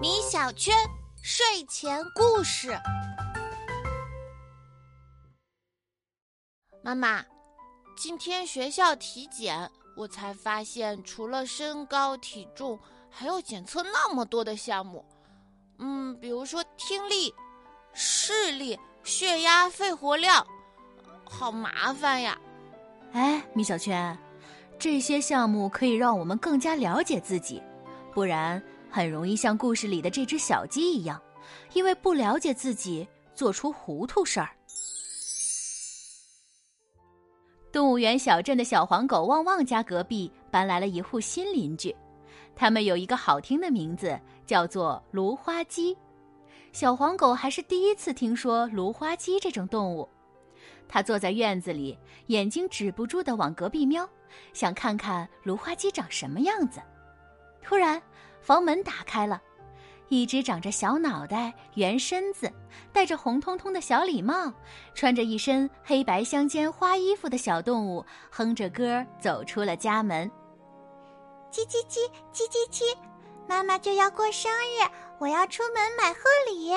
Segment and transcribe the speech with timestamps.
[0.00, 0.74] 米小圈
[1.22, 2.78] 睡前故事。
[6.82, 7.22] 妈妈，
[7.94, 12.78] 今天学校体检，我才发现除了身高、体重，
[13.10, 15.04] 还要检测那么多的项目。
[15.78, 17.34] 嗯，比如说听力、
[17.92, 20.46] 视力、血压、肺活量，
[21.28, 22.38] 好麻烦呀。
[23.12, 24.18] 哎，米小圈，
[24.78, 27.62] 这些项目可以让我们更加了解自己，
[28.16, 31.20] 不然很容易像故事里的这只小鸡一样，
[31.74, 34.48] 因为不了解自己做出糊涂事儿。
[37.70, 41.94] 动物园小镇的小黄狗旺旺家隔壁搬来了一户新邻居，
[42.54, 45.94] 他们有一个好听的名字，叫做芦花鸡。
[46.72, 50.08] 小黄狗还是第一次听说芦花鸡这种动物，
[50.88, 54.08] 它坐在院子里，眼睛止不住的往隔壁瞄，
[54.54, 56.80] 想看看芦花鸡长什么样子。
[57.66, 58.00] 突然，
[58.40, 59.42] 房门打开了。
[60.08, 62.48] 一只长着小脑袋、圆身子、
[62.92, 64.52] 戴着红彤彤的小礼帽、
[64.94, 70.30] 穿着一身黑白相间花衣服的小动物，哼着歌走出了家门。
[71.50, 72.96] 叽叽叽叽叽叽，
[73.48, 76.72] 妈妈就要过生日，我要出门买贺礼。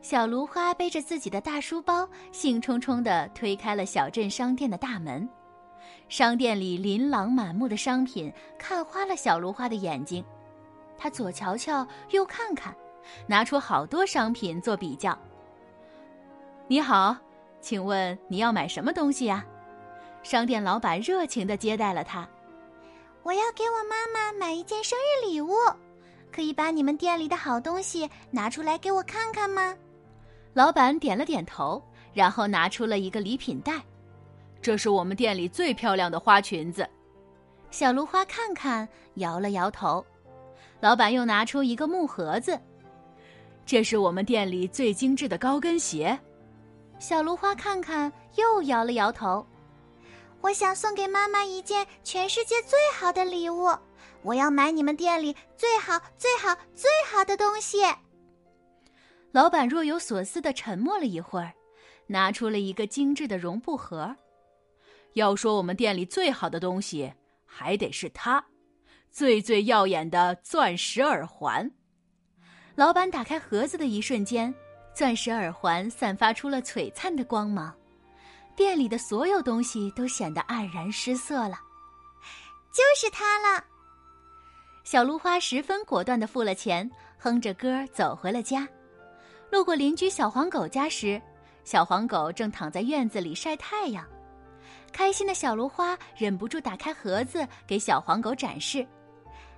[0.00, 5.28] 小芦花背着自己的大书包，兴冲冲地推开了小镇商店的大门。
[6.08, 10.24] 商店里琳琅满目的商品，看花了小芦花的眼睛。
[10.96, 12.74] 他左瞧瞧，右看看，
[13.26, 15.16] 拿出好多商品做比较。
[16.66, 17.14] 你好，
[17.60, 19.44] 请问你要买什么东西呀？
[20.22, 22.26] 商店老板热情的接待了他。
[23.22, 25.54] 我要给我妈妈买一件生日礼物，
[26.32, 29.76] 可以把你们店里的好东西拿出来给我看看吗？
[30.54, 31.82] 老板点了点头，
[32.14, 33.82] 然后拿出了一个礼品袋。
[34.60, 36.88] 这是我们店里最漂亮的花裙子。
[37.70, 40.04] 小芦花看看，摇了摇头。
[40.80, 42.58] 老板又拿出一个木盒子，
[43.66, 46.18] 这是我们店里最精致的高跟鞋。
[46.98, 49.46] 小芦花看看，又摇了摇头。
[50.40, 53.68] 我想送给妈妈一件全世界最好的礼物，
[54.22, 57.78] 我要买你们店里最好、最好、最好的东西。
[59.32, 61.52] 老板若有所思的沉默了一会儿，
[62.06, 64.14] 拿出了一个精致的绒布盒。
[65.14, 67.12] 要说我们店里最好的东西，
[67.44, 68.44] 还得是它。
[69.10, 71.68] 最最耀眼的钻石耳环。
[72.74, 74.54] 老板打开盒子的一瞬间，
[74.94, 77.74] 钻石耳环散发出了璀璨的光芒，
[78.54, 81.58] 店里的所有东西都显得黯然失色了。
[82.70, 83.64] 就是它了。
[84.84, 86.88] 小芦花十分果断的付了钱，
[87.18, 88.68] 哼着歌走回了家。
[89.50, 91.20] 路过邻居小黄狗家时，
[91.64, 94.06] 小黄狗正躺在院子里晒太阳。
[94.92, 98.86] 开心的小芦花忍不住打开盒子，给小黄狗展示。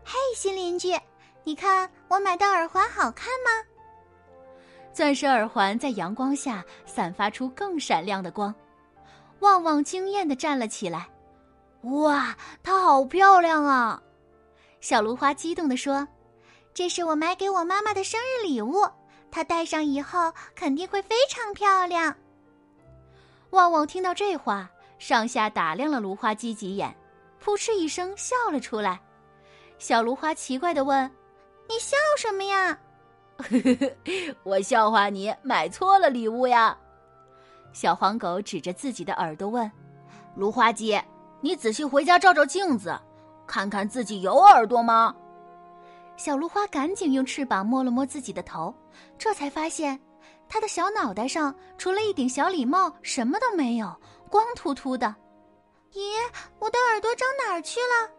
[0.05, 0.95] 嘿，新邻居，
[1.45, 3.51] 你看我买的耳环好看吗？
[4.93, 8.55] 钻石耳环在阳光下散发出更闪亮的光。
[9.39, 11.09] 旺旺惊艳的站了起来，
[11.83, 14.03] 哇，它好漂亮啊！
[14.81, 16.07] 小芦花激动的说
[16.75, 18.87] ：“这是我买给我妈妈的生日礼物，
[19.31, 22.15] 她戴上以后肯定会非常漂亮。”
[23.51, 24.69] 旺旺听到这话，
[25.01, 26.95] 上下打量了芦花鸡几眼，
[27.41, 29.01] 扑哧一声笑了出来。
[29.79, 31.11] 小芦花奇怪的问
[31.67, 32.79] ：“你笑什么呀
[34.45, 36.77] ？”“我笑话你买错了礼物呀。”
[37.73, 39.69] 小黄狗指着自己的耳朵问
[40.37, 41.01] ：“芦花鸡，
[41.41, 42.95] 你仔细回家照照镜子，
[43.47, 45.17] 看看自己有耳朵吗？”
[46.19, 48.75] 小芦花赶紧用翅膀摸了摸自己的头，
[49.17, 49.99] 这才发现，
[50.47, 53.91] 它的小脑袋上除了一顶小礼帽，什么都没有，
[54.31, 55.15] 光秃秃的。
[55.93, 55.99] 咦，
[56.61, 58.11] 我的耳朵长哪儿去了？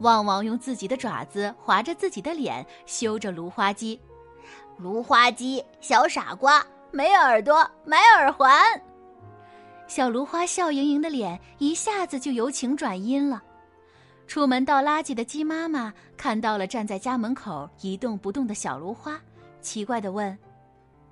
[0.00, 3.98] 旺旺用自己的爪子划着自己的脸，修着芦花鸡。
[4.76, 8.52] 芦花鸡，小傻瓜，没耳朵，买耳环。
[9.86, 13.42] 小芦花笑盈盈的脸一下子就由晴转阴了。
[14.26, 19.18] 出门倒垃圾的鸡妈妈看到了站在家门口一动不动的小芦花，
[19.62, 20.36] 奇怪的问：“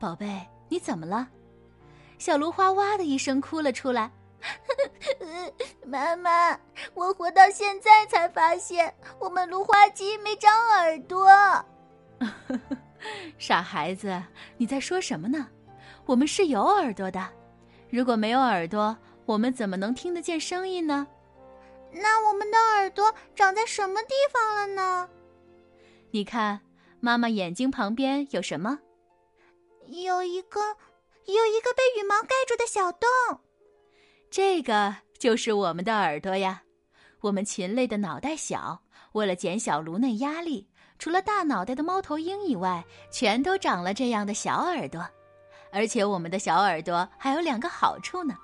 [0.01, 1.29] 宝贝，你怎么了？”
[2.25, 4.11] 小芦花哇的一声哭了出来。
[5.85, 6.59] 妈妈，
[6.95, 11.29] 我活到现在才发现，我们芦花鸡没长耳朵。
[13.37, 14.23] 傻孩子，
[14.57, 15.47] 你在说什么呢？
[16.07, 17.29] 我们是有耳朵的。
[17.91, 21.07] 如果没有耳朵，我们怎么能听得见声音呢？
[21.93, 25.07] 那我们的耳朵长在什么地方了呢？
[26.11, 26.59] 你看，
[27.01, 28.79] 妈妈眼睛旁边有什么？
[29.89, 30.59] 有一个，
[31.27, 33.09] 有一个被羽毛盖住的小洞。
[34.31, 36.63] 这个就是我们的耳朵呀，
[37.21, 38.83] 我们禽类的脑袋小，
[39.13, 40.69] 为了减小颅内压力，
[40.99, 45.09] 除了大脑袋的猫头鹰以外，全都长了这样的小耳朵。
[45.73, 48.37] 而且我们的小耳朵还有两个好处呢，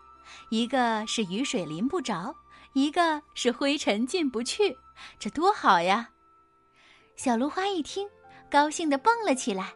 [0.51, 2.35] 一个是雨水淋不着，
[2.73, 4.77] 一个是灰尘进不去，
[5.19, 6.11] 这多好呀！
[7.17, 8.09] 小芦花一听，
[8.51, 9.75] 高兴地蹦了起来，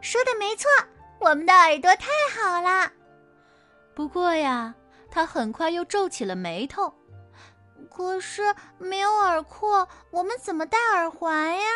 [0.00, 0.70] 说的没错，
[1.18, 2.90] 我们的耳朵太好了。
[3.94, 4.74] 不过呀，
[5.10, 6.92] 它很快又皱起了眉头。
[7.90, 11.66] 可是没有耳廓，我们怎么戴耳环呀？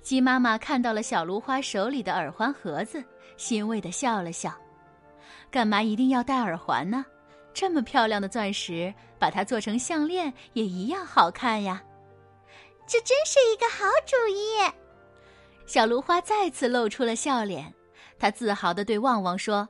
[0.00, 3.02] 鸡妈妈看到了小芦花手里的耳环盒子，
[3.36, 4.52] 欣慰的笑了笑。
[5.50, 7.04] 干嘛一定要戴耳环呢？
[7.52, 11.82] 这么漂亮的钻石，把它做成项链也一样好看呀。
[12.86, 14.72] 这真是一个好主意。
[15.66, 17.72] 小芦花再次露出了笑脸，
[18.22, 19.68] 它自豪地对旺旺说：“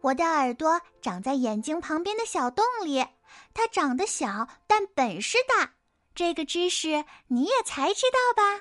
[0.00, 3.04] 我的耳朵长在眼睛旁边的小洞里，
[3.52, 5.72] 它长得小，但本事大。
[6.14, 8.60] 这个知识你也才知道吧？”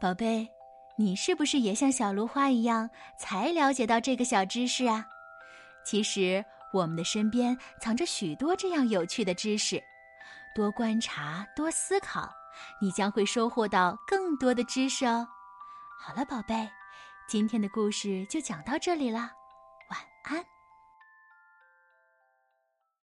[0.00, 0.48] 宝贝，
[0.96, 5.04] 你是不是也像小芦花一样才了解到这个小知识啊？
[5.84, 6.42] 其实
[6.72, 9.78] 我们的身边藏着许多这样有趣的知识，
[10.54, 12.32] 多观察，多思考，
[12.80, 15.28] 你将会收获到更多的知识哦。
[16.00, 16.66] 好了，宝贝，
[17.28, 20.51] 今天的故事就讲到这里了，晚安。